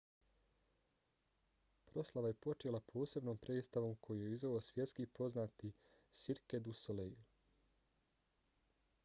[1.91, 5.73] proslava je počela posebnom predstavom koju je izveo svjetski poznati
[6.23, 7.15] cirque du soleil